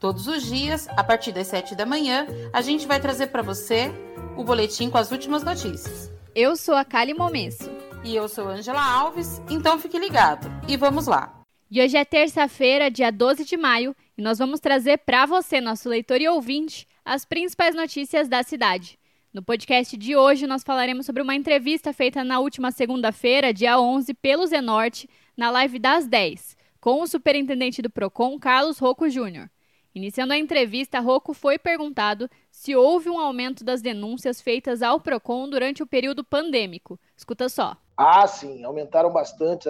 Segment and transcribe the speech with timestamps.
[0.00, 3.92] Todos os dias, a partir das 7 da manhã, a gente vai trazer para você
[4.34, 6.10] o boletim com as últimas notícias.
[6.34, 7.70] Eu sou a Kali Momesso.
[8.02, 10.50] E eu sou Angela Alves, então fique ligado.
[10.66, 11.42] E vamos lá.
[11.70, 15.86] E hoje é terça-feira, dia 12 de maio, e nós vamos trazer para você, nosso
[15.86, 18.98] leitor e ouvinte, as principais notícias da cidade.
[19.34, 24.14] No podcast de hoje, nós falaremos sobre uma entrevista feita na última segunda-feira, dia 11,
[24.14, 29.50] pelo Zenorte, na live das 10, com o superintendente do PROCON, Carlos Rocco Júnior.
[29.94, 35.48] Iniciando a entrevista, Rocco foi perguntado se houve um aumento das denúncias feitas ao PROCON
[35.48, 36.98] durante o período pandêmico.
[37.16, 37.76] Escuta só.
[37.96, 39.68] Ah, sim, aumentaram bastante,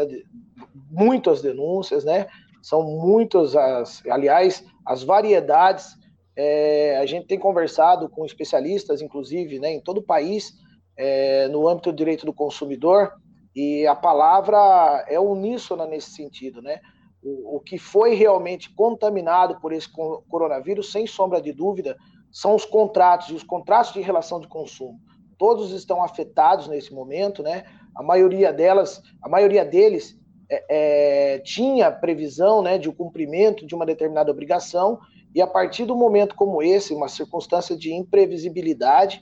[0.91, 2.27] muito as denúncias, né?
[2.63, 5.99] São muitas, as, aliás, as variedades.
[6.37, 10.53] É, a gente tem conversado com especialistas, inclusive, né, em todo o país,
[10.97, 13.13] é, no âmbito do direito do consumidor,
[13.55, 16.81] e a palavra é uníssona nesse sentido, né?
[17.23, 19.89] O, o que foi realmente contaminado por esse
[20.29, 21.97] coronavírus, sem sombra de dúvida,
[22.31, 24.99] são os contratos e os contratos de relação de consumo.
[25.37, 27.65] Todos estão afetados nesse momento, né?
[27.95, 30.19] A maioria delas, a maioria deles
[30.49, 34.99] é, é, tinha previsão, né, de um cumprimento de uma determinada obrigação
[35.35, 39.21] e a partir do momento como esse, uma circunstância de imprevisibilidade,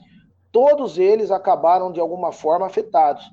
[0.51, 3.23] todos eles acabaram de alguma forma afetados.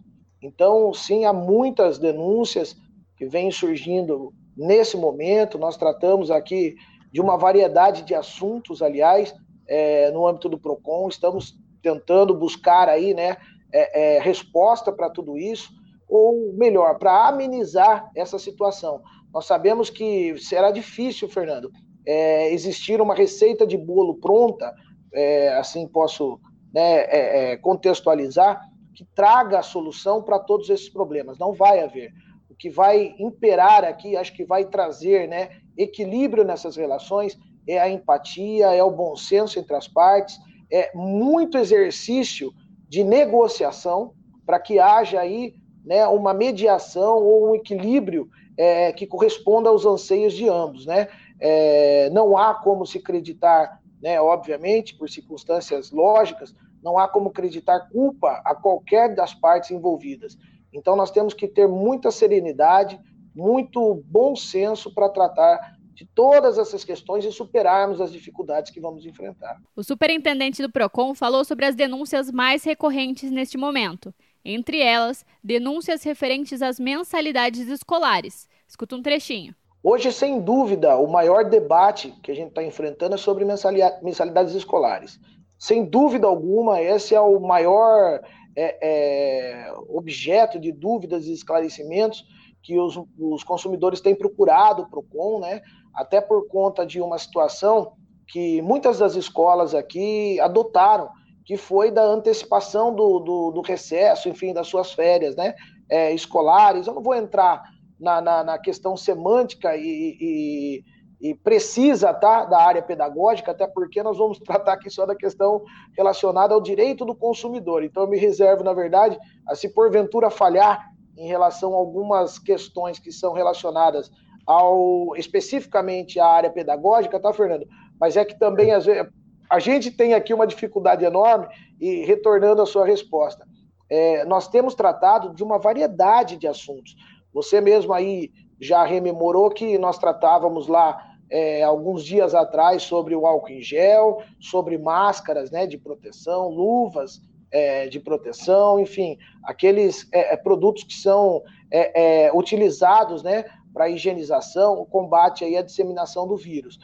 [0.43, 2.77] Então, sim, há muitas denúncias
[3.17, 5.59] que vêm surgindo nesse momento.
[5.59, 6.77] Nós tratamos aqui
[7.13, 9.35] de uma variedade de assuntos, aliás,
[9.69, 13.37] é, no âmbito do PROCON, estamos tentando buscar aí, né,
[13.73, 15.71] é, é, resposta para tudo isso,
[16.09, 19.01] ou melhor, para amenizar essa situação.
[19.33, 21.71] Nós sabemos que será difícil, Fernando,
[22.07, 24.73] é, existir uma receita de bolo pronta,
[25.13, 26.41] é, assim posso
[26.73, 28.61] né, é, contextualizar,
[28.95, 31.39] que traga a solução para todos esses problemas.
[31.39, 32.13] Não vai haver
[32.59, 38.75] que vai imperar aqui, acho que vai trazer né, equilíbrio nessas relações, é a empatia,
[38.75, 40.39] é o bom senso entre as partes,
[40.71, 42.53] é muito exercício
[42.89, 44.13] de negociação
[44.45, 50.33] para que haja aí né, uma mediação ou um equilíbrio é, que corresponda aos anseios
[50.33, 50.87] de ambos.
[50.87, 51.09] Né?
[51.39, 57.89] É, não há como se acreditar, né, obviamente, por circunstâncias lógicas, não há como acreditar
[57.91, 60.39] culpa a qualquer das partes envolvidas.
[60.77, 63.01] Então, nós temos que ter muita serenidade,
[63.35, 69.07] muito bom senso para tratar de todas essas questões e superarmos as dificuldades que vamos
[69.07, 69.59] enfrentar.
[69.75, 74.15] O superintendente do PROCON falou sobre as denúncias mais recorrentes neste momento.
[74.45, 78.47] Entre elas, denúncias referentes às mensalidades escolares.
[78.69, 79.55] Escuta um trechinho.
[79.83, 85.19] Hoje, sem dúvida, o maior debate que a gente está enfrentando é sobre mensalidades escolares.
[85.59, 88.21] Sem dúvida alguma, esse é o maior
[88.57, 92.25] é, é, objeto de dúvidas e esclarecimentos
[92.63, 95.61] que os, os consumidores têm procurado o PROCON, né?
[95.95, 97.93] até por conta de uma situação
[98.27, 101.09] que muitas das escolas aqui adotaram,
[101.45, 105.55] que foi da antecipação do, do, do recesso, enfim, das suas férias né?
[105.89, 106.89] É, escolares.
[106.89, 107.63] Eu não vou entrar
[108.01, 110.85] na, na, na questão semântica e, e
[111.31, 115.65] e precisa tá, da área pedagógica, até porque nós vamos tratar aqui só da questão
[115.97, 117.83] relacionada ao direito do consumidor.
[117.83, 122.99] Então, eu me reservo, na verdade, a se porventura falhar em relação a algumas questões
[122.99, 124.11] que são relacionadas
[124.47, 127.67] ao especificamente à área pedagógica, tá, Fernando?
[127.99, 129.11] Mas é que também às vezes,
[129.51, 131.49] a gente tem aqui uma dificuldade enorme
[131.81, 133.45] e retornando à sua resposta,
[133.91, 136.95] é, nós temos tratado de uma variedade de assuntos.
[137.33, 143.27] Você mesmo aí já rememorou que nós tratávamos lá é, alguns dias atrás sobre o
[143.27, 147.21] álcool em gel, sobre máscaras né, de proteção, luvas
[147.51, 153.89] é, de proteção, enfim, aqueles é, é produtos que são é, é, utilizados né, para
[153.89, 156.79] higienização, o combate aí à disseminação do vírus.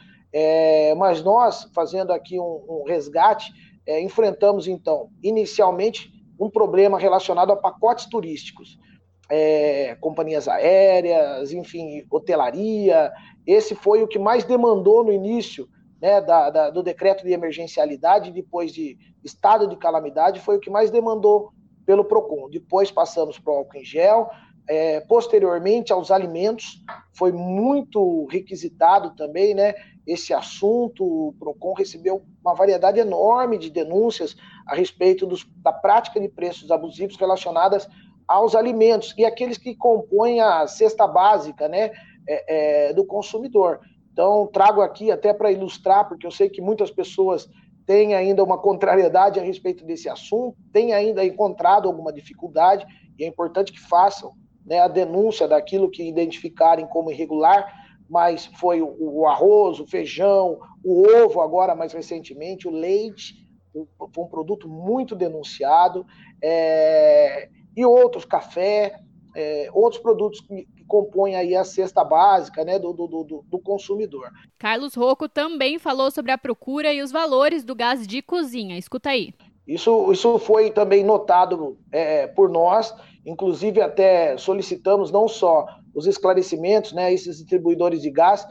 [0.97, 3.51] mas nós, fazendo aqui um, um resgate,
[4.01, 8.77] enfrentamos então, inicialmente, um problema relacionado a pacotes turísticos
[9.29, 13.11] é, companhias aéreas, enfim, hotelaria.
[13.45, 15.67] Esse foi o que mais demandou no início
[16.01, 20.69] né, da, da, do decreto de emergencialidade, depois de estado de calamidade, foi o que
[20.69, 21.53] mais demandou
[21.85, 22.49] pelo PROCON.
[22.49, 24.29] Depois passamos para o álcool em gel,
[24.67, 29.73] é, posteriormente aos alimentos, foi muito requisitado também, né?
[30.05, 34.35] Esse assunto, o PROCON recebeu uma variedade enorme de denúncias
[34.67, 37.87] a respeito dos, da prática de preços abusivos relacionadas
[38.27, 41.91] aos alimentos e aqueles que compõem a cesta básica, né?
[42.27, 43.79] É, é, do consumidor.
[44.13, 47.49] Então, trago aqui até para ilustrar, porque eu sei que muitas pessoas
[47.85, 52.85] têm ainda uma contrariedade a respeito desse assunto, têm ainda encontrado alguma dificuldade,
[53.17, 54.31] e é importante que façam
[54.65, 57.67] né, a denúncia daquilo que identificarem como irregular,
[58.09, 63.35] mas foi o, o arroz, o feijão, o ovo, agora mais recentemente, o leite,
[64.13, 66.05] foi um produto muito denunciado,
[66.41, 68.99] é, e outros, café,
[69.35, 73.59] é, outros produtos que, que, compõem aí a cesta básica né, do, do, do, do,
[73.59, 74.29] consumidor.
[74.59, 78.77] Carlos Rocco também falou sobre a procura e os valores do gás de cozinha.
[78.77, 79.33] Escuta aí.
[79.67, 82.93] Isso, isso foi também notado é, por nós,
[83.25, 85.65] inclusive até solicitamos não só
[85.95, 88.45] os esclarecimentos, né, esses distribuidores de gás,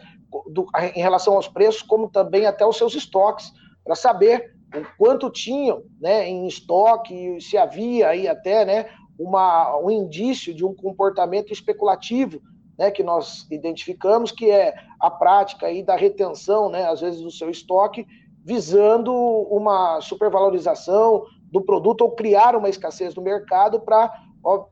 [0.47, 3.53] do, em relação aos preços, como também até os seus estoques,
[3.85, 8.87] para saber o quanto tinham né, em estoque, se havia aí até né,
[9.23, 12.41] uma, um indício de um comportamento especulativo
[12.79, 17.31] né, que nós identificamos, que é a prática aí da retenção, né, às vezes, do
[17.31, 18.07] seu estoque
[18.45, 24.13] visando uma supervalorização do produto ou criar uma escassez no mercado para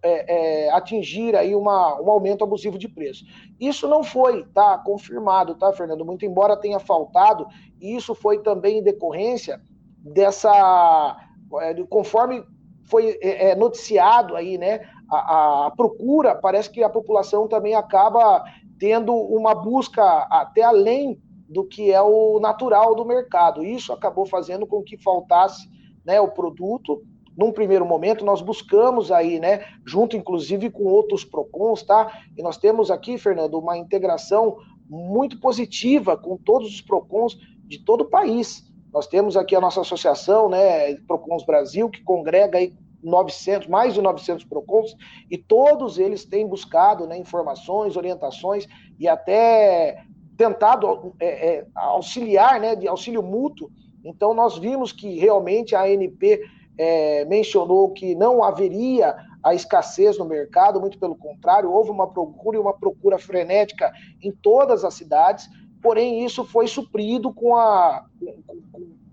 [0.02, 3.24] é, é, atingir aí uma, um aumento abusivo de preço.
[3.60, 6.04] Isso não foi tá, confirmado, tá, Fernando?
[6.04, 7.46] Muito embora tenha faltado,
[7.80, 9.60] e isso foi também em decorrência
[9.98, 11.16] dessa.
[11.60, 12.44] É, conforme
[12.90, 14.80] foi é, é, noticiado aí, né?
[15.10, 18.44] A, a procura, parece que a população também acaba
[18.78, 23.64] tendo uma busca até além do que é o natural do mercado.
[23.64, 25.68] Isso acabou fazendo com que faltasse
[26.04, 27.02] né, o produto.
[27.36, 32.20] Num primeiro momento, nós buscamos aí, né, junto inclusive com outros PROCONs, tá?
[32.36, 34.58] E nós temos aqui, Fernando, uma integração
[34.88, 38.69] muito positiva com todos os PROCONs de todo o país.
[38.92, 44.02] Nós temos aqui a nossa associação, né, PROCONs Brasil, que congrega aí 900, mais de
[44.02, 44.96] 900 PROCONs,
[45.30, 48.66] e todos eles têm buscado né, informações, orientações
[48.98, 50.04] e até
[50.36, 53.70] tentado é, é, auxiliar, né, de auxílio mútuo.
[54.04, 56.40] Então, nós vimos que realmente a ANP
[56.78, 62.56] é, mencionou que não haveria a escassez no mercado, muito pelo contrário, houve uma procura
[62.56, 63.92] e uma procura frenética
[64.22, 65.48] em todas as cidades,
[65.82, 68.04] porém isso foi suprido com a,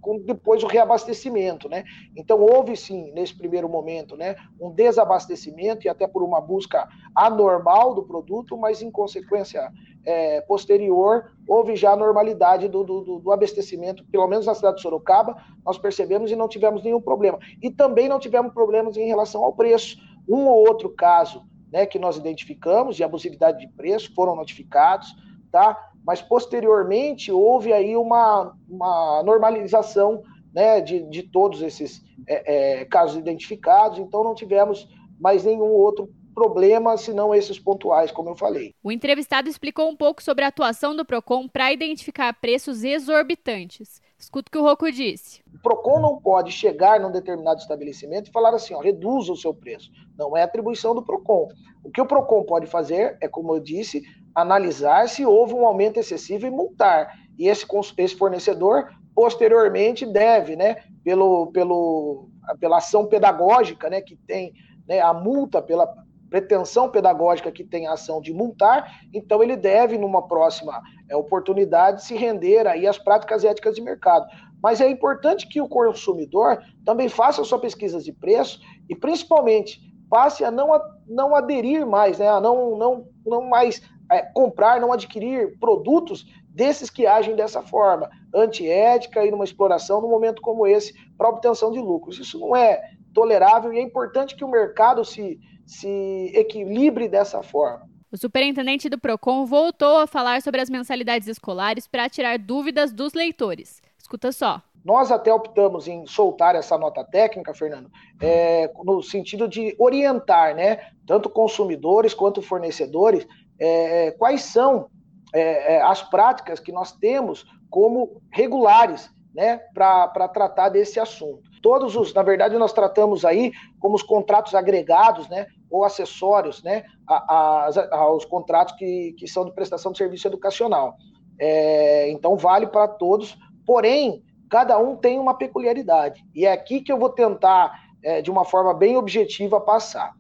[0.08, 1.84] com, depois o reabastecimento, né?
[2.16, 7.94] Então houve sim nesse primeiro momento, né, um desabastecimento e até por uma busca anormal
[7.94, 9.70] do produto, mas em consequência
[10.06, 14.82] é, posterior houve já a normalidade do, do, do, abastecimento, pelo menos na cidade de
[14.82, 17.38] Sorocaba, nós percebemos e não tivemos nenhum problema.
[17.62, 19.98] E também não tivemos problemas em relação ao preço.
[20.26, 25.14] Um ou outro caso né, que nós identificamos de abusividade de preço foram notificados,
[25.52, 25.78] tá?
[26.08, 30.24] Mas posteriormente houve aí uma, uma normalização
[30.54, 34.88] né, de, de todos esses é, é, casos identificados, então não tivemos
[35.20, 38.74] mais nenhum outro problema, senão esses pontuais, como eu falei.
[38.82, 44.00] O entrevistado explicou um pouco sobre a atuação do PROCON para identificar preços exorbitantes.
[44.18, 45.42] Escuta o que o Rocco disse.
[45.54, 49.54] O PROCON não pode chegar num determinado estabelecimento e falar assim, ó, reduza o seu
[49.54, 49.92] preço.
[50.18, 51.50] Não é atribuição do PROCON.
[51.84, 54.04] O que o PROCON pode fazer é, como eu disse,
[54.38, 57.12] analisar se houve um aumento excessivo e multar.
[57.40, 57.66] E esse,
[57.98, 62.30] esse fornecedor, posteriormente, deve, né, pelo, pelo,
[62.60, 64.54] pela ação pedagógica né, que tem,
[64.88, 65.92] né, a multa pela
[66.30, 72.04] pretensão pedagógica que tem a ação de multar, então ele deve, numa próxima é, oportunidade,
[72.04, 74.28] se render aí às práticas éticas de mercado.
[74.62, 79.80] Mas é importante que o consumidor também faça sua pesquisa de preço e, principalmente,
[80.10, 84.80] passe a não, a, não aderir mais, né, a não, não, não mais é, comprar,
[84.80, 90.66] não adquirir produtos desses que agem dessa forma, antiética e numa exploração num momento como
[90.66, 92.20] esse para obtenção de lucros.
[92.20, 92.82] Isso não é
[93.14, 97.88] tolerável e é importante que o mercado se, se equilibre dessa forma.
[98.12, 103.14] O superintendente do PROCON voltou a falar sobre as mensalidades escolares para tirar dúvidas dos
[103.14, 103.82] leitores.
[103.98, 104.62] Escuta só.
[104.86, 110.80] Nós até optamos em soltar essa nota técnica, Fernando, é, no sentido de orientar, né,
[111.06, 113.28] tanto consumidores quanto fornecedores,
[113.60, 114.90] é, quais são
[115.34, 121.48] é, é, as práticas que nós temos como regulares né, para tratar desse assunto.
[121.62, 126.84] Todos os, na verdade, nós tratamos aí como os contratos agregados, né, ou acessórios, né,
[127.08, 130.96] a, a, aos contratos que, que são de prestação de serviço educacional.
[131.40, 136.92] É, então, vale para todos, porém, cada um tem uma peculiaridade, e é aqui que
[136.92, 140.16] eu vou tentar, é, de uma forma bem objetiva, passar.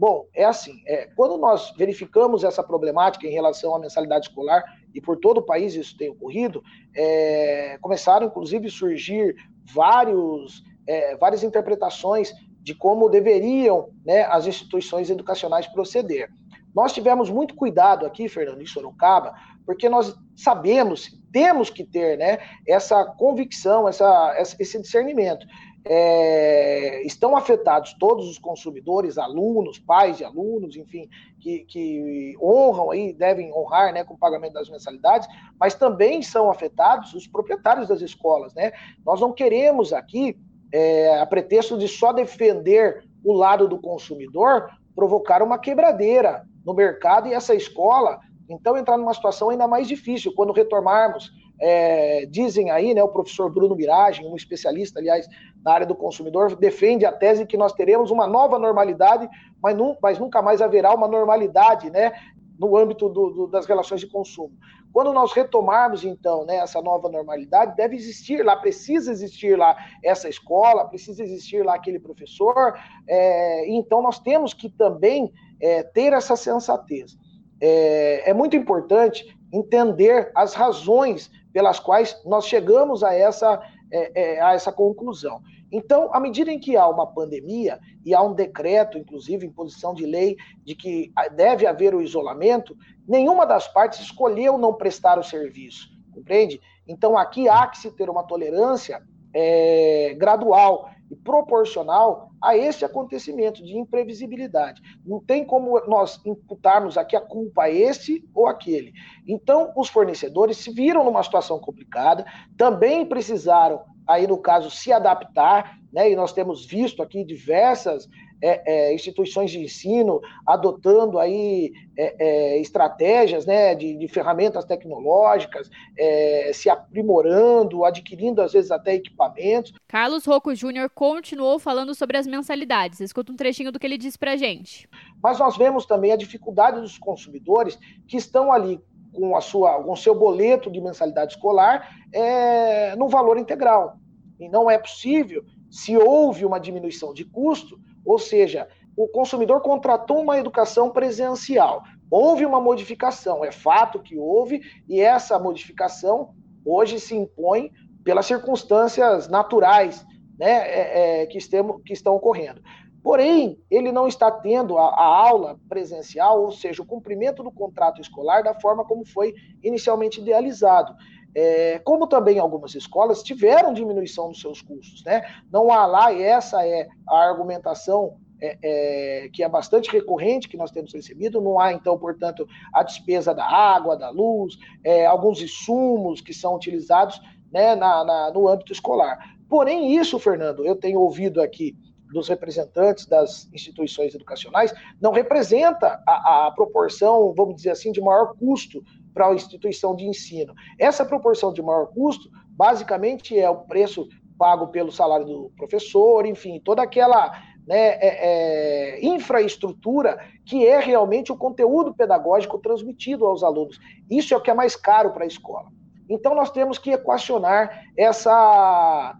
[0.00, 4.64] Bom, é assim, é, quando nós verificamos essa problemática em relação à mensalidade escolar,
[4.94, 6.62] e por todo o país isso tem ocorrido,
[6.96, 9.36] é, começaram inclusive a surgir
[9.74, 16.30] vários, é, várias interpretações de como deveriam né, as instituições educacionais proceder.
[16.74, 19.34] Nós tivemos muito cuidado aqui, Fernando, em Sorocaba,
[19.66, 25.46] porque nós sabemos, temos que ter né, essa convicção, essa, esse discernimento
[25.84, 31.08] é, estão afetados todos os consumidores, alunos, pais de alunos, enfim,
[31.40, 36.50] que, que honram aí, devem honrar né, com o pagamento das mensalidades, mas também são
[36.50, 38.52] afetados os proprietários das escolas.
[38.54, 38.72] Né?
[39.04, 40.36] Nós não queremos aqui,
[40.72, 47.28] é, a pretexto de só defender o lado do consumidor, provocar uma quebradeira no mercado
[47.28, 52.94] e essa escola, então, entrar numa situação ainda mais difícil quando retornarmos é, dizem aí,
[52.94, 55.28] né, o professor Bruno Miragem, um especialista, aliás,
[55.64, 59.28] na área do consumidor, defende a tese que nós teremos uma nova normalidade,
[59.62, 62.12] mas, mas nunca mais haverá uma normalidade, né,
[62.58, 64.52] no âmbito do, do, das relações de consumo.
[64.92, 70.28] Quando nós retomarmos, então, né, essa nova normalidade, deve existir lá, precisa existir lá essa
[70.28, 72.74] escola, precisa existir lá aquele professor,
[73.06, 77.16] é, então nós temos que também é, ter essa sensatez.
[77.60, 84.40] É, é muito importante entender as razões pelas quais nós chegamos a essa, é, é,
[84.40, 85.42] a essa conclusão.
[85.72, 89.94] Então, à medida em que há uma pandemia e há um decreto, inclusive, em posição
[89.94, 92.76] de lei, de que deve haver o isolamento,
[93.06, 96.60] nenhuma das partes escolheu não prestar o serviço, compreende?
[96.88, 99.00] Então, aqui há que se ter uma tolerância
[99.32, 104.80] é, gradual e proporcional a esse acontecimento de imprevisibilidade.
[105.04, 108.92] Não tem como nós imputarmos aqui a culpa a esse ou aquele.
[109.26, 112.24] Então, os fornecedores se viram numa situação complicada,
[112.56, 116.10] também precisaram, aí no caso, se adaptar, né?
[116.10, 118.08] E nós temos visto aqui diversas
[118.42, 125.70] é, é, instituições de ensino adotando aí é, é estratégias né, de, de, ferramentas tecnológicas,
[125.98, 129.72] é, se aprimorando, adquirindo às vezes até equipamentos.
[129.86, 133.00] Carlos Rocco Júnior continuou falando sobre as mensalidades.
[133.00, 134.88] Escuta um trechinho do que ele disse para gente.
[135.22, 138.80] Mas nós vemos também a dificuldade dos consumidores que estão ali
[139.12, 143.98] com, a sua, com o seu boleto de mensalidade escolar é, no valor integral.
[144.38, 150.20] E não é possível, se houve uma diminuição de custo, ou seja, o consumidor contratou
[150.20, 151.82] uma educação presencial.
[152.10, 157.70] Houve uma modificação, é fato que houve, e essa modificação hoje se impõe
[158.04, 160.04] pelas circunstâncias naturais
[160.38, 162.60] né, é, é, que, estemo, que estão ocorrendo.
[163.02, 168.00] Porém, ele não está tendo a, a, aula presencial, ou seja, o cumprimento do contrato
[168.00, 170.94] escolar da forma como foi inicialmente idealizado.
[171.34, 175.22] É, como também algumas escolas tiveram diminuição nos seus custos, né?
[175.52, 180.56] Não há lá, e essa é a argumentação é, é, que é bastante recorrente que
[180.56, 185.42] nós temos recebido, não há, então, portanto, a despesa da água, da luz, é, alguns
[185.42, 187.20] insumos que são utilizados
[187.52, 189.18] né, na, na, no âmbito escolar.
[189.48, 191.76] Porém, isso, Fernando, eu tenho ouvido aqui
[192.12, 198.34] dos representantes das instituições educacionais, não representa a, a proporção, vamos dizer assim, de maior
[198.36, 200.54] custo para a instituição de ensino.
[200.78, 206.60] Essa proporção de maior custo, basicamente, é o preço pago pelo salário do professor, enfim,
[206.64, 207.30] toda aquela
[207.66, 213.78] né, é, é, infraestrutura que é realmente o conteúdo pedagógico transmitido aos alunos.
[214.10, 215.68] Isso é o que é mais caro para a escola.
[216.08, 219.16] Então, nós temos que equacionar essa,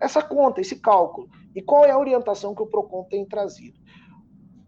[0.00, 1.28] essa conta, esse cálculo.
[1.54, 3.80] E qual é a orientação que o PROCON tem trazido?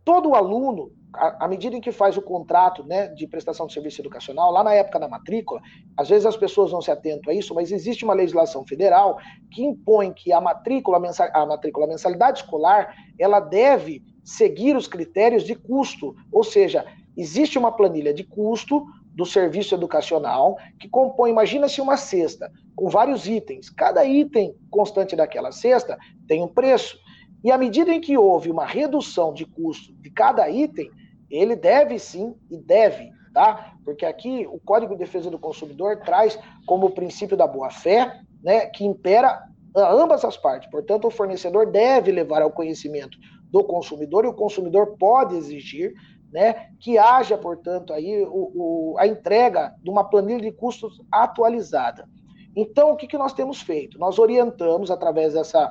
[0.05, 4.53] Todo aluno à medida em que faz o contrato né, de prestação de serviço educacional,
[4.53, 5.61] lá na época da matrícula,
[5.97, 9.19] às vezes as pessoas não se atentam a isso, mas existe uma legislação federal
[9.51, 10.99] que impõe que a matrícula,
[11.35, 16.85] a matrícula, a mensalidade escolar, ela deve seguir os critérios de custo, ou seja,
[17.17, 23.27] existe uma planilha de custo do serviço educacional que compõe, imagina-se uma cesta com vários
[23.27, 26.97] itens, cada item constante daquela cesta tem um preço.
[27.43, 30.91] E à medida em que houve uma redução de custo de cada item,
[31.31, 33.75] ele deve sim e deve, tá?
[33.85, 38.85] Porque aqui o Código de Defesa do Consumidor traz como princípio da boa-fé, né, que
[38.85, 39.43] impera
[39.77, 40.71] ambas as partes.
[40.71, 43.17] Portanto, o fornecedor deve levar ao conhecimento
[43.51, 45.95] do consumidor e o consumidor pode exigir
[46.33, 52.09] né, que haja, portanto, aí o, o, a entrega de uma planilha de custos atualizada.
[52.55, 53.99] Então, o que, que nós temos feito?
[53.99, 55.71] Nós orientamos, através dessa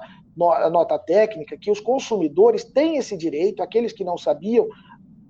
[0.71, 4.67] nota técnica, que os consumidores têm esse direito, aqueles que não sabiam,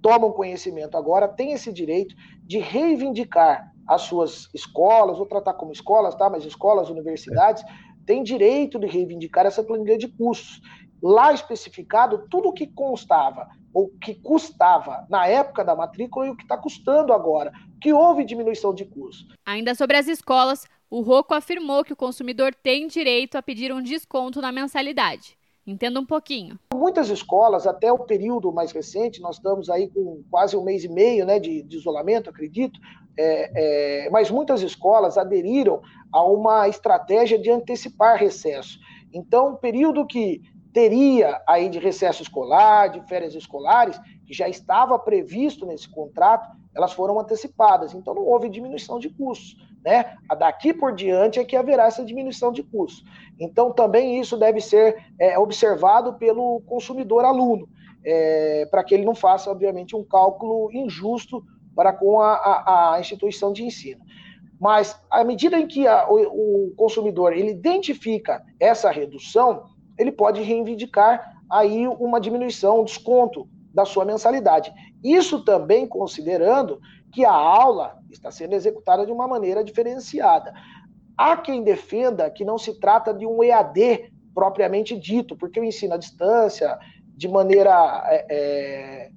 [0.01, 6.15] tomam conhecimento agora, têm esse direito de reivindicar as suas escolas, vou tratar como escolas,
[6.15, 6.29] tá?
[6.29, 7.63] Mas escolas, universidades,
[8.05, 10.61] têm direito de reivindicar essa planilha de custos.
[11.01, 16.35] lá especificado tudo o que constava, ou que custava na época da matrícula e o
[16.35, 17.51] que está custando agora,
[17.81, 19.33] que houve diminuição de custo.
[19.45, 23.81] Ainda sobre as escolas, o Roco afirmou que o consumidor tem direito a pedir um
[23.81, 25.37] desconto na mensalidade.
[25.65, 26.59] Entenda um pouquinho.
[26.79, 30.87] Muitas escolas, até o período mais recente, nós estamos aí com quase um mês e
[30.87, 32.79] meio né, de, de isolamento, acredito,
[33.17, 35.81] é, é, mas muitas escolas aderiram
[36.11, 38.79] a uma estratégia de antecipar recesso.
[39.13, 44.97] Então, o período que teria aí de recesso escolar, de férias escolares, que já estava
[44.97, 47.93] previsto nesse contrato, elas foram antecipadas.
[47.93, 50.17] Então não houve diminuição de custos, né?
[50.37, 53.03] Daqui por diante é que haverá essa diminuição de custos.
[53.39, 57.67] Então também isso deve ser é, observado pelo consumidor aluno,
[58.03, 61.43] é, para que ele não faça, obviamente, um cálculo injusto
[61.75, 64.01] para com a, a, a instituição de ensino.
[64.59, 69.63] Mas à medida em que a, o, o consumidor ele identifica essa redução,
[69.97, 74.73] ele pode reivindicar aí uma diminuição, um desconto da sua mensalidade.
[75.03, 76.79] Isso também considerando
[77.11, 80.53] que a aula está sendo executada de uma maneira diferenciada.
[81.17, 85.93] Há quem defenda que não se trata de um EAD propriamente dito, porque o ensino
[85.93, 86.77] à distância,
[87.15, 88.03] de maneira.
[88.07, 89.11] É, é,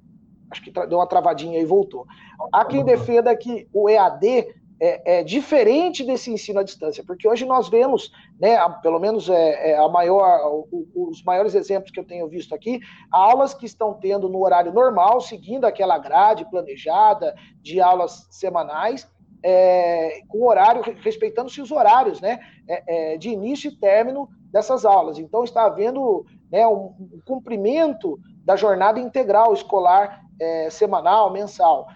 [0.51, 2.05] acho que deu uma travadinha e voltou.
[2.51, 4.53] Há quem defenda que o EAD
[4.85, 9.71] é, é, diferente desse ensino à distância, porque hoje nós vemos, né, pelo menos é,
[9.71, 14.27] é a maior, os maiores exemplos que eu tenho visto aqui, aulas que estão tendo
[14.27, 19.07] no horário normal, seguindo aquela grade planejada de aulas semanais,
[19.41, 25.17] é, com horário, respeitando-se os horários, né, é, é, de início e término dessas aulas.
[25.17, 30.21] Então está havendo né, um, um cumprimento da jornada integral escolar
[30.71, 31.87] semanal, mensal.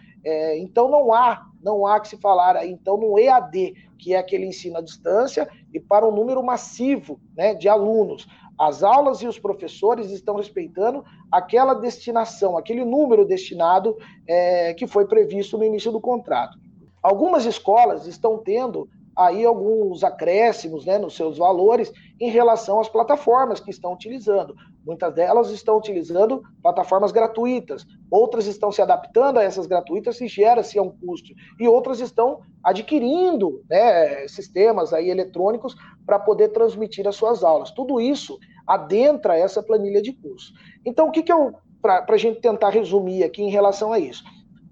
[0.56, 4.46] então não há não há que se falar aí, então, no EAD, que é aquele
[4.46, 8.26] ensino à distância, e para um número massivo né, de alunos.
[8.58, 15.06] As aulas e os professores estão respeitando aquela destinação, aquele número destinado é, que foi
[15.06, 16.58] previsto no início do contrato.
[17.04, 23.60] Algumas escolas estão tendo aí alguns acréscimos né, nos seus valores em relação às plataformas
[23.60, 24.56] que estão utilizando.
[24.88, 30.80] Muitas delas estão utilizando plataformas gratuitas, outras estão se adaptando a essas gratuitas e gera-se
[30.80, 37.44] um custo, e outras estão adquirindo né, sistemas aí eletrônicos para poder transmitir as suas
[37.44, 37.70] aulas.
[37.72, 40.54] Tudo isso adentra essa planilha de curso.
[40.86, 44.24] Então, o que, que eu, para a gente tentar resumir aqui em relação a isso?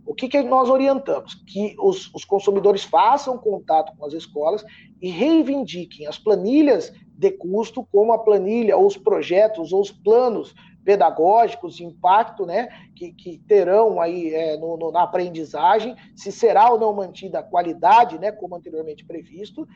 [0.06, 1.34] O que, que nós orientamos?
[1.34, 4.64] Que os, os consumidores façam contato com as escolas
[5.02, 10.54] e reivindiquem as planilhas de custo, como a planilha, ou os projetos, ou os planos
[10.86, 16.80] pedagógicos impacto, né, que, que terão aí é, no, no, na aprendizagem, se será ou
[16.80, 19.68] não mantida a qualidade, né, como anteriormente previsto.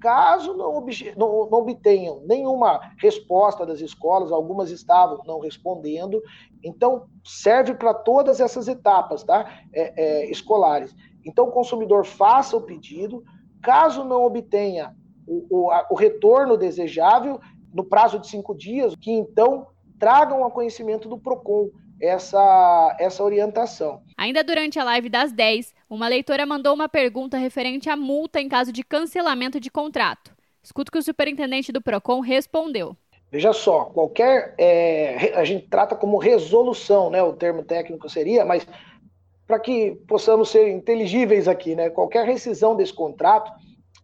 [0.00, 0.80] Caso não,
[1.16, 6.22] não, não obtenham nenhuma resposta das escolas, algumas estavam não respondendo,
[6.64, 9.92] então serve para todas essas etapas, tá, é,
[10.24, 10.96] é, escolares.
[11.22, 13.22] Então o consumidor faça o pedido,
[13.62, 17.38] caso não obtenha o, o, a, o retorno desejável
[17.74, 19.66] no prazo de cinco dias, que então
[19.98, 24.02] tragam ao conhecimento do PROCON essa, essa orientação.
[24.16, 28.48] Ainda durante a live das 10, uma leitora mandou uma pergunta referente à multa em
[28.48, 30.34] caso de cancelamento de contrato.
[30.62, 32.96] Escuta o que o superintendente do PROCON respondeu.
[33.30, 34.54] Veja só, qualquer.
[34.58, 37.22] É, a gente trata como resolução, né?
[37.22, 38.66] O termo técnico seria, mas
[39.46, 41.90] para que possamos ser inteligíveis aqui, né?
[41.90, 43.50] Qualquer rescisão desse contrato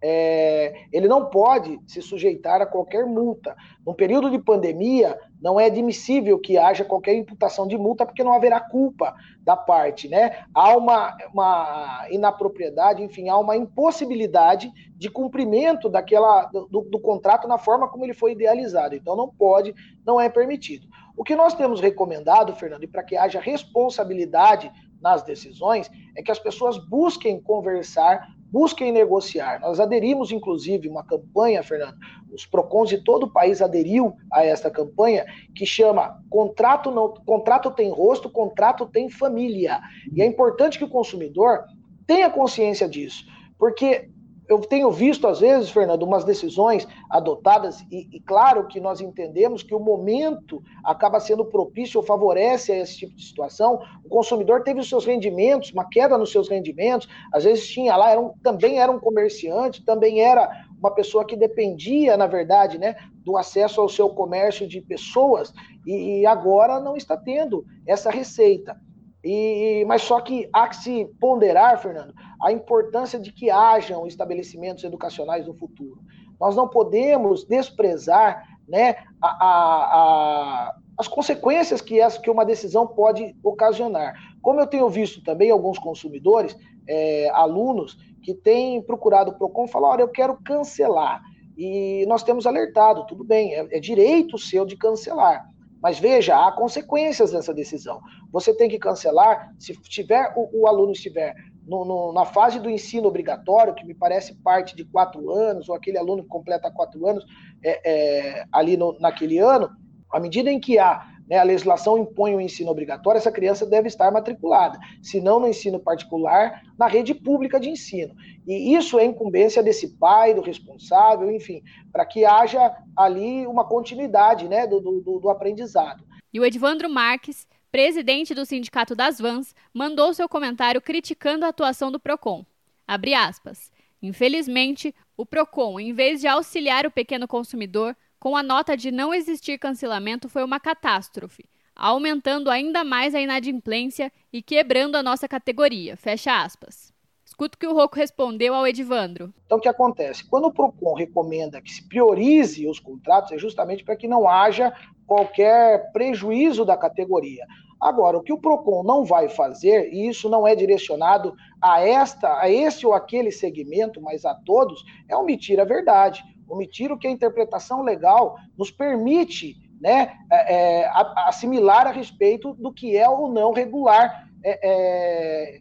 [0.02, 3.56] é, ele não pode se sujeitar a qualquer multa.
[3.86, 8.32] No período de pandemia, não é admissível que haja qualquer imputação de multa, porque não
[8.32, 10.44] haverá culpa da parte, né?
[10.54, 17.58] Há uma, uma inapropriedade, enfim, há uma impossibilidade de cumprimento daquela, do, do contrato na
[17.58, 18.94] forma como ele foi idealizado.
[18.94, 19.74] Então, não pode,
[20.06, 20.86] não é permitido.
[21.16, 26.30] O que nós temos recomendado, Fernando, e para que haja responsabilidade nas decisões, é que
[26.30, 29.60] as pessoas busquem conversar busquem negociar.
[29.60, 31.96] Nós aderimos, inclusive, uma campanha, Fernando,
[32.30, 35.24] os PROCONs de todo o país aderiu a esta campanha,
[35.56, 39.80] que chama Contrato, não, contrato tem rosto, contrato tem família.
[40.14, 41.64] E é importante que o consumidor
[42.06, 43.24] tenha consciência disso,
[43.58, 44.10] porque
[44.52, 49.62] eu tenho visto, às vezes, Fernando, umas decisões adotadas, e, e, claro que nós entendemos
[49.62, 53.80] que o momento acaba sendo propício ou favorece a esse tipo de situação.
[54.04, 58.10] O consumidor teve os seus rendimentos, uma queda nos seus rendimentos, às vezes tinha lá,
[58.10, 62.96] era um, também era um comerciante, também era uma pessoa que dependia, na verdade, né,
[63.24, 65.52] do acesso ao seu comércio de pessoas,
[65.86, 68.76] e, e agora não está tendo essa receita.
[69.24, 72.12] E, mas só que há que se ponderar, Fernando,
[72.42, 76.00] a importância de que hajam estabelecimentos educacionais no futuro.
[76.40, 82.86] Nós não podemos desprezar né, a, a, a, as consequências que, essa, que uma decisão
[82.86, 84.14] pode ocasionar.
[84.40, 86.56] Como eu tenho visto também alguns consumidores,
[86.88, 91.22] é, alunos, que têm procurado o PROCON e falam, olha, eu quero cancelar.
[91.56, 95.48] E nós temos alertado, tudo bem, é, é direito seu de cancelar.
[95.80, 98.00] Mas veja, há consequências dessa decisão.
[98.32, 101.34] Você tem que cancelar se tiver o, o aluno estiver
[101.66, 105.74] no, no, na fase do ensino obrigatório, que me parece parte de quatro anos, ou
[105.74, 107.24] aquele aluno que completa quatro anos
[107.62, 109.70] é, é, ali no, naquele ano,
[110.10, 113.88] à medida em que há né, a legislação impõe o ensino obrigatório, essa criança deve
[113.88, 118.14] estar matriculada, se não no ensino particular, na rede pública de ensino.
[118.46, 124.48] E isso é incumbência desse pai, do responsável, enfim, para que haja ali uma continuidade
[124.48, 126.04] né, do, do, do aprendizado.
[126.32, 131.90] E o Edvandro Marques, presidente do Sindicato das Vans, mandou seu comentário criticando a atuação
[131.90, 132.44] do PROCON.
[132.86, 133.72] Abre aspas.
[134.02, 139.14] Infelizmente, o PROCON, em vez de auxiliar o pequeno consumidor, com a nota de não
[139.14, 145.96] existir cancelamento foi uma catástrofe, aumentando ainda mais a inadimplência e quebrando a nossa categoria.
[145.96, 146.92] Fecha aspas.
[147.24, 149.32] Escuta o que o Rocco respondeu ao Edivandro.
[149.46, 150.22] Então, o que acontece?
[150.28, 154.70] Quando o PROCON recomenda que se priorize os contratos, é justamente para que não haja
[155.06, 157.44] qualquer prejuízo da categoria.
[157.80, 162.40] Agora, o que o PROCON não vai fazer, e isso não é direcionado a esta,
[162.40, 167.06] a esse ou aquele segmento, mas a todos, é omitir a verdade omitir o que
[167.06, 170.90] a interpretação legal nos permite né, é, é
[171.26, 175.60] assimilar a respeito do que é ou não regular é, é,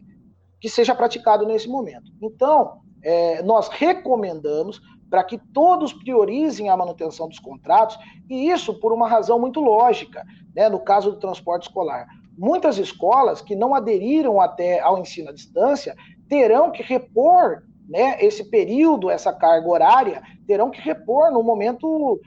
[0.60, 2.12] que seja praticado nesse momento.
[2.20, 4.80] Então, é, nós recomendamos
[5.12, 7.98] para que todos priorizem a manutenção dos contratos,
[8.30, 10.24] e isso por uma razão muito lógica,
[10.56, 12.08] né, no caso do transporte escolar.
[12.34, 15.94] Muitas escolas que não aderiram até ao ensino à distância
[16.30, 22.18] terão que repor né, esse período, essa carga horária, terão que repor no momento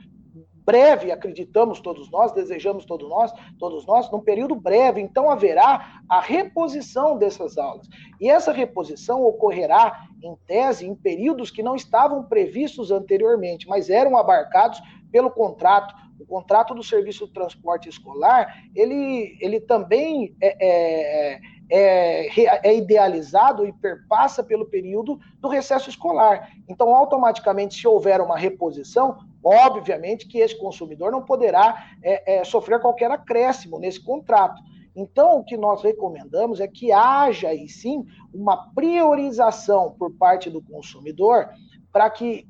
[0.66, 5.00] breve, acreditamos todos nós, desejamos todos nós, todos nós, num período breve.
[5.00, 7.88] Então haverá a reposição dessas aulas.
[8.20, 14.18] E essa reposição ocorrerá, em tese, em períodos que não estavam previstos anteriormente, mas eram
[14.18, 15.94] abarcados pelo contrato.
[16.20, 23.66] O contrato do serviço de transporte escolar, ele, ele também é, é é, é idealizado
[23.66, 26.50] e perpassa pelo período do recesso escolar.
[26.68, 32.82] Então, automaticamente, se houver uma reposição, obviamente que esse consumidor não poderá é, é, sofrer
[32.82, 34.60] qualquer acréscimo nesse contrato.
[34.96, 40.62] Então, o que nós recomendamos é que haja aí sim uma priorização por parte do
[40.64, 41.50] consumidor
[41.92, 42.48] para que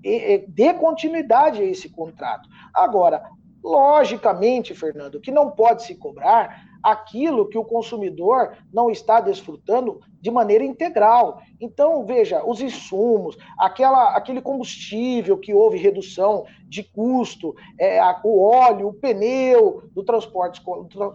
[0.48, 2.48] dê continuidade a esse contrato.
[2.74, 3.24] Agora,
[3.66, 10.30] logicamente, Fernando, que não pode se cobrar aquilo que o consumidor não está desfrutando de
[10.30, 11.42] maneira integral.
[11.60, 18.90] Então, veja, os insumos, aquela, aquele combustível que houve redução de custo, é, o óleo,
[18.90, 20.62] o pneu do transporte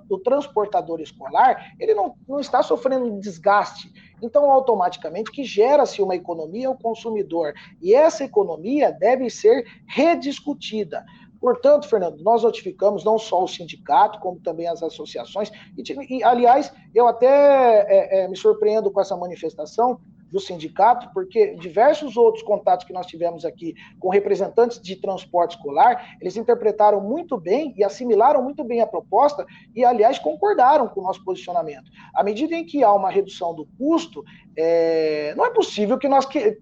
[0.07, 3.93] do transportador escolar, ele não, não está sofrendo desgaste.
[4.23, 7.55] Então, automaticamente, que gera-se uma economia ao consumidor.
[7.81, 11.05] E essa economia deve ser rediscutida.
[11.41, 15.51] Portanto, Fernando, nós notificamos não só o sindicato, como também as associações.
[15.77, 19.99] E, e aliás, eu até é, é, me surpreendo com essa manifestação
[20.31, 26.17] do sindicato, porque diversos outros contatos que nós tivemos aqui com representantes de transporte escolar,
[26.21, 31.03] eles interpretaram muito bem e assimilaram muito bem a proposta e, aliás, concordaram com o
[31.03, 31.91] nosso posicionamento.
[32.15, 34.23] À medida em que há uma redução do custo,
[34.57, 36.59] é, não é possível que nós que,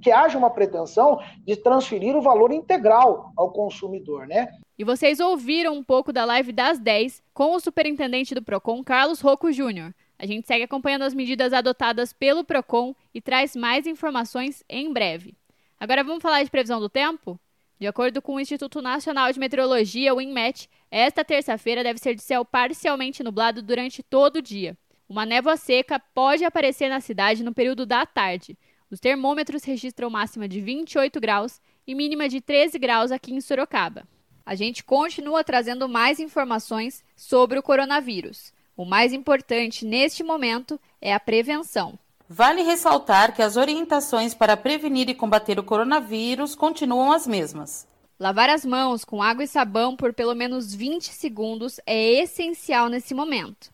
[0.00, 4.48] que haja uma pretensão de transferir o valor integral ao consumidor, né?
[4.76, 9.20] E vocês ouviram um pouco da live das 10 com o superintendente do Procon, Carlos
[9.20, 9.94] Rocco Júnior.
[10.18, 15.34] A gente segue acompanhando as medidas adotadas pelo Procon e traz mais informações em breve.
[15.78, 17.38] Agora vamos falar de previsão do tempo?
[17.78, 22.22] De acordo com o Instituto Nacional de Meteorologia, o INMET, esta terça-feira deve ser de
[22.22, 24.76] céu parcialmente nublado durante todo o dia.
[25.08, 28.56] Uma névoa seca pode aparecer na cidade no período da tarde,
[28.90, 34.06] os termômetros registram máxima de 28 graus e mínima de 13 graus aqui em Sorocaba.
[34.46, 38.52] A gente continua trazendo mais informações sobre o coronavírus.
[38.76, 41.98] O mais importante neste momento é a prevenção.
[42.28, 47.86] Vale ressaltar que as orientações para prevenir e combater o coronavírus continuam as mesmas.
[48.18, 53.12] Lavar as mãos com água e sabão por pelo menos 20 segundos é essencial nesse
[53.12, 53.73] momento.